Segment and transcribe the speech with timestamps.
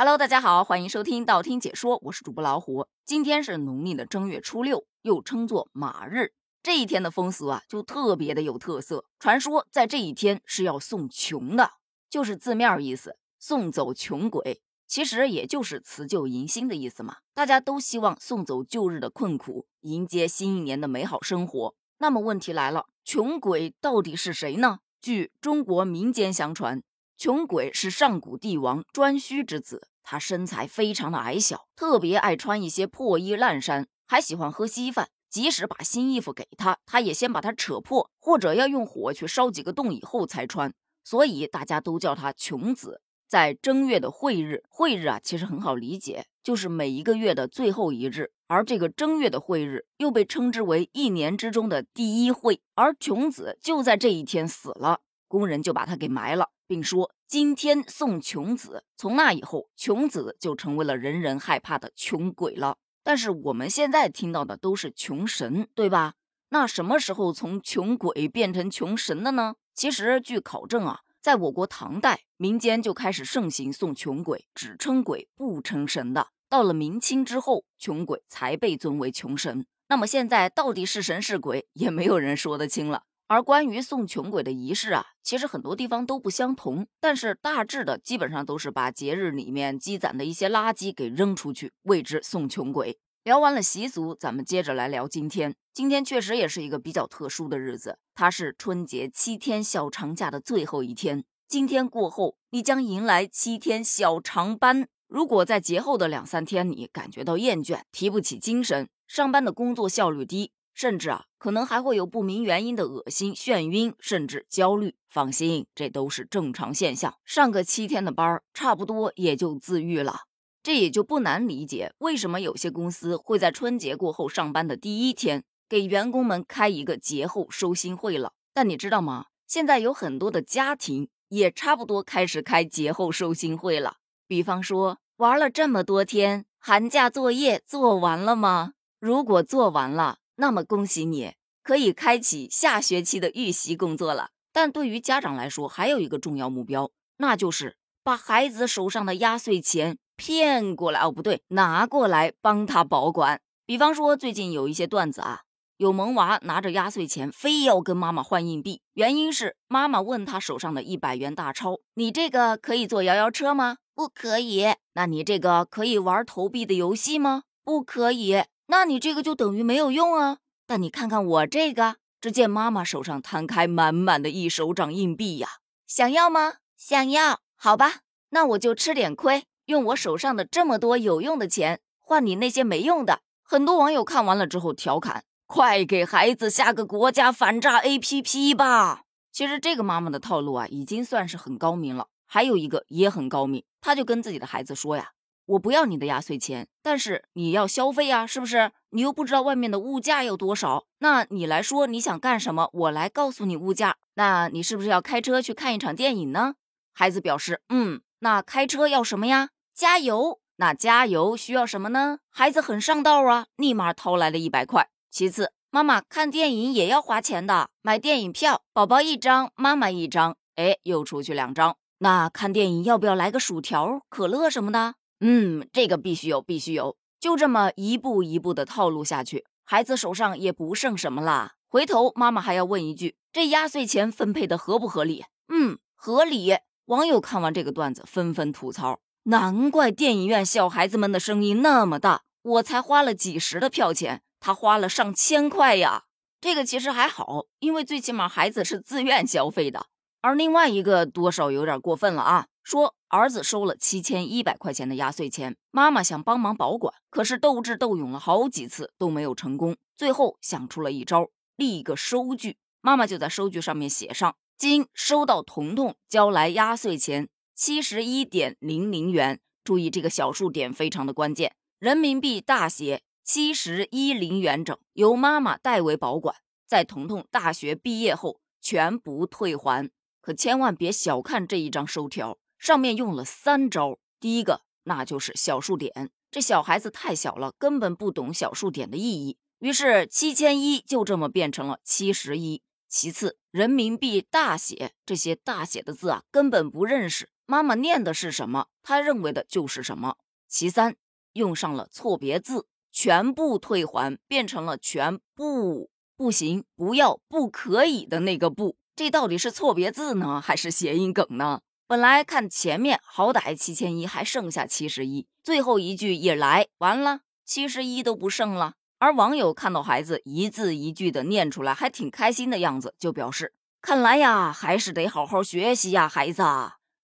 [0.00, 2.86] Hello，大家好，欢迎收听道听解说，我是主播老虎。
[3.04, 6.32] 今天是农历的正月初六，又称作马日。
[6.62, 9.04] 这一天的风俗啊，就特别的有特色。
[9.18, 11.72] 传说在这一天是要送穷的，
[12.08, 17.18] 就是字面意思，送走穷鬼，其实也就是辞旧迎新的意思嘛。
[17.34, 21.74] 大家都希望送走旧日的困苦，迎接新一年的美好生活。
[21.98, 24.78] 那么问题来了，穷鬼到底是谁呢？
[24.98, 26.82] 据中国民间相传，
[27.18, 29.88] 穷鬼是上古帝王颛顼之子。
[30.10, 35.08] 他身材非常的矮小，特别爱穿一些破衣烂衫，还喜欢喝稀饭。
[35.30, 40.74] 即使把新衣服给他，他也先把它扯破，或者要用火去烧几个洞以后才穿。
[41.04, 43.02] 所以大家都叫他穷子。
[43.28, 48.32] 在正月的晦日，晦日啊，其实很好理解，就是每一个月的最后一日。
[48.48, 56.50] 而这个正月的晦日又被称之为一年之中的第一晦，而穷子就在这一天死了，工人就把他给埋了。
[56.70, 62.78] 并说：“今天送穷子。”从那以后，穷子就成为了人人害怕的穷鬼了。
[63.02, 66.14] 但是我们现在听到的都是穷神，对吧？
[66.50, 69.56] 那什么时候从穷鬼变成穷神的呢？
[69.74, 76.28] 其实，据考证啊，在我国唐代，民间就开始盛行送穷鬼，只称鬼不称神的。
[76.48, 79.66] 到了明清之后，穷鬼才被尊为穷神。
[79.88, 83.02] 那么现在到底是神是鬼，也没有人说得清了。
[83.30, 92.98] 而关于送穷鬼的仪式啊，其实很多地方都不相同，但是大致的基本上都是把节日里面积攒的一些垃圾给扔出去，为之送穷鬼。
[93.22, 95.54] 聊完了习俗，咱们接着来聊今天。
[95.72, 101.22] 今天确实也是一个比较特殊的日子，它是春节七天小长假的最后一天。
[101.46, 104.88] 今天过后，你将迎来七天小长班。
[105.06, 110.50] 如果在节后的两三天你感觉到厌倦、提不起精神，上班的工作效率低。
[110.74, 114.94] 甚至啊，可能还会有不明原因的恶心、眩晕，甚至焦虑。
[115.08, 117.14] 放心，这都是正常现象。
[117.24, 120.20] 上个七天的班儿，差不多也就自愈了。
[120.62, 128.32] 这也就不难理解，为什么有些公司会在春节过后上班的第一天，给员工们开一个节后收心会了。
[128.54, 129.26] 但你知道吗？
[129.46, 133.96] 现在有很多的家庭也差不多开始开节后收心会了。
[134.28, 138.74] 比方说，玩了这么多天，寒假作业做完了吗？
[139.00, 144.30] 如果做完了，那么恭喜你，可以开启下学期的预习工作了。
[144.54, 153.42] 但对于家长来说，还有一个重要目标，那就是把孩子手上的压岁钱骗过来哦，不对，拿过来帮他保管。
[153.66, 155.42] 比方说，最近有一些段子啊，
[155.76, 164.64] 有萌娃拿着压岁钱，非要跟妈妈换硬币，原因是妈妈问他手上的一百元大钞：“你这个可以坐摇摇车吗？”“不可以。
[164.94, 170.38] ”“那你这个可以玩投币的游戏吗？”“不可以。”那你这个就等于没有用啊！
[170.64, 175.48] 但你看看我这个，只见妈妈手上摊开满满的一手掌硬币呀，
[175.88, 176.58] 想要吗？
[176.76, 183.22] 想要，好吧，那我就吃点亏，用我手上的这么多有用的钱换你那些没用的。
[183.42, 192.06] 很多网友看完了之后调侃：“快给孩子下个国家反诈 APP 吧！”其实这个妈妈的套路啊，已经算是很高明了。
[192.24, 195.10] 还有一个也很高明，她就跟自己的孩子说呀。
[195.50, 198.70] 我不要你的压岁钱，但是你要消费呀，是不是？
[198.90, 202.68] 你又不知道外面的物价有多少，那你来说你想干什么？
[202.72, 203.96] 我来告诉你物价。
[204.14, 206.54] 那你是不是要开车去看一场电影呢？
[206.92, 208.00] 孩子表示，嗯。
[208.20, 209.48] 那开车要什么呀？
[209.74, 210.40] 加油。
[210.56, 212.18] 那加油需要什么呢？
[212.30, 214.88] 孩子很上道啊，立马掏来了一百块。
[215.10, 221.76] 其次，妈妈看电影也要花钱的，买电影票，宝宝一张，妈妈一张，哎，又出去两张。
[221.98, 224.94] 那看电影要不要来个薯条、可乐什么的？
[225.20, 226.96] 嗯，这个必须有，必须有。
[227.20, 231.52] 就这么一步一步的套路下去，孩子手上也不剩什么啦。
[231.68, 235.24] 回头妈妈还要问一句：这压岁钱分配的合不合理？
[235.48, 236.56] 嗯，合理。
[236.86, 246.04] 网友看完这个段子，纷纷吐槽：难怪电影院小孩子们的声音那么大，我才花了几十的票钱，他花了上千块呀。
[246.40, 249.86] 这个其实还好，因为最起码孩子是自愿消费的。
[250.22, 252.46] 而另外一个多少有点过分了啊。
[252.64, 262.56] 说儿子收了七千一百块钱的压岁钱，妈妈想帮忙保管，可是斗智斗勇了好几次都没有成功，最后想出了一招，立一个收据。
[262.80, 279.90] 妈妈就在收据上面写上：今收到彤彤交来压岁钱七十一点零零元，注意这个小数点非常的关键，人民币大写七十一零元整，由妈妈代为保管，在彤彤大学毕业后全部退还。
[280.20, 282.38] 可千万别小看这一张收条。
[282.60, 292.62] 上面用了三招，第一个那就是小数点，这小孩子太小了，根本不懂小数点的意义，于是七千一就这么变成了七十一。
[292.86, 297.30] 其次，人民币大写这些大写的字啊，根本不认识。
[297.46, 300.18] 妈妈念的是什么，他认为的就是什么。
[300.46, 300.96] 其三，
[301.32, 311.62] 用上了错别字，全部退还变成了全部不行、不要、不可以的那个不，这到底是错别字呢，还是谐音梗呢？
[311.90, 318.74] 本来看前面好歹七千一，还剩下七十一，最后一句一来，完了七十一都不剩了。
[319.00, 326.44] 而网友看到孩子一字一句的念出来，还挺开心的样子，就表示：看来呀，还是得好好学习呀，孩子。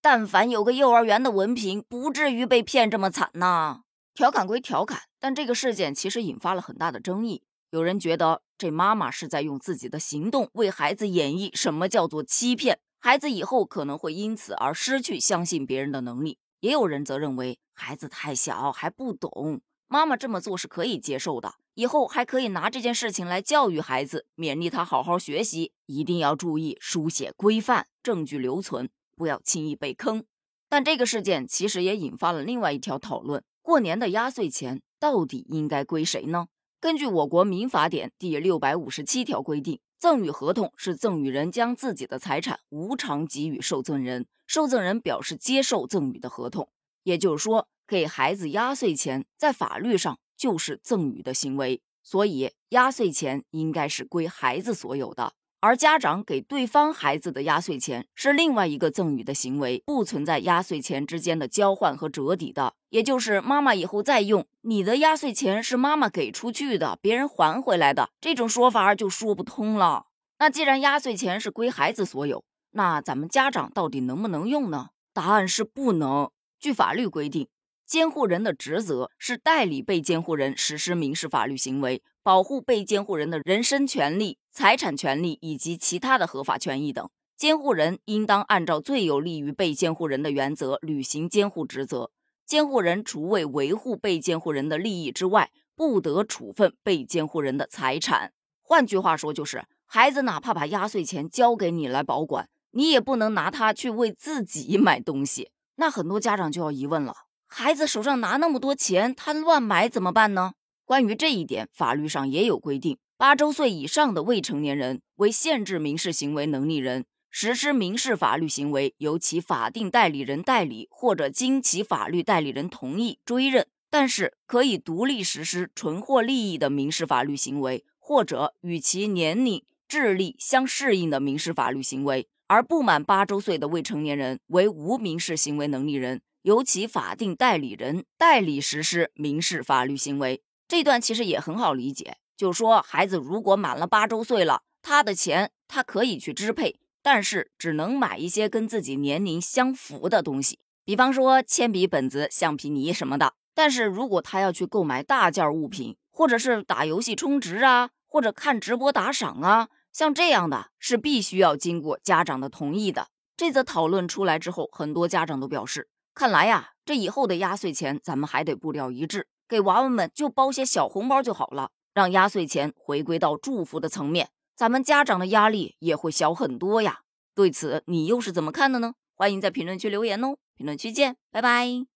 [0.00, 3.82] 但凡有个幼儿园的文凭，不至于被骗这么惨呐。
[4.14, 7.44] 调侃归调侃，但这个事件其实引发了很大的争议。
[7.70, 16.38] 有人觉得这妈妈是在用自己的行动为孩子演绎什么叫做欺骗，孩子以后可能会因此而失去相信别人的能力。
[16.60, 19.60] 也有人则认为孩子太小还不懂。
[19.88, 30.24] 妈妈这么做是可以接受的，以后还可以拿这件事情来教育孩子，勉励他好好学习，一定要注意书写规范，证据留存，不要轻易被坑。
[30.68, 36.46] 但这个事件其实也引发了另外一条讨论：过年的压岁钱到底应该归谁呢？
[36.82, 46.68] 根据我国民法典第六百五十七条规定，赠与合同是赠与人将自己的财产无偿给予受赠人，受赠人表示接受赠与的合同。
[47.04, 47.68] 也就是说。
[47.86, 55.34] 给孩子压岁钱，在法律上就是赠与的行为，所以压岁钱应该是归孩子所有的。
[55.64, 62.74] 而家长给对方孩子的压岁钱是另外一个赠与的行为，不存在压岁钱之间的交换和折抵的。
[62.88, 70.06] 也就是妈妈以后再用你的压岁钱是妈妈给出去的，别人还回来的这种说法就说不通了。
[70.40, 72.42] 那既然压岁钱是归孩子所有，
[72.72, 74.88] 那咱们家长到底能不能用呢？
[75.14, 76.28] 答案是不能。
[76.58, 77.46] 据法律规定。
[77.84, 87.08] 监护人的职责是代理被监护人实施民事法律行为，保护被监护人的人身权利、财产权利以及其他的合法权益等。
[87.36, 92.10] 监护人应当按照最有利于被监护人的原则履行监护职责。
[92.46, 98.32] 监护人除为维护被监护人的利益之外，不得处分被监护人的财产。
[98.62, 105.50] 换句话说，就是孩子哪怕把压岁钱交给你来保管，你也不能拿它去为自己买东西。
[105.76, 107.14] 那很多家长就要疑问了。
[107.48, 110.52] 孩子手上拿那么多钱，他乱买怎么办呢？
[110.84, 132.28] 关于这一点，法律上也有规定：八周岁以上的未成年人为限制民事行为能力人，实施民事法律行为由其法定代理人代理，或者经其法律代理人同意追认，但是可以独立实施纯获利益的民事法律行为，或者与其年龄、智力相适应的民事法律行为。
[132.48, 136.20] 而不满八周岁的未成年人为无民事行为能力人。
[136.42, 142.16] 由其法定代理人代理实施民事法律行为，这段其实也很好理解。
[142.34, 153.34] 就说孩子如果满了八周岁了，他的钱他可以去支配，但是只能买一些跟自己年龄相符的东西，比方说铅笔、本子、橡皮泥什么的。
[153.52, 163.08] 但是如果他要去购买大件物品，或者是打游戏充值啊，或者看直播打赏啊，像这样的是必须要经过家长的同意的。
[163.36, 165.90] 这则讨论出来之后，很多家长都表示。
[166.14, 177.00] 看来呀，这以后的压岁钱咱们还得步调一致，给娃娃们就包些小红包就好了，让压岁钱回归到祝福的层面，咱们家长的压力也会小很多呀。
[177.34, 178.94] 对此你又是怎么看的呢？
[179.14, 181.91] 欢迎在评论区留言哦，评论区见，拜拜。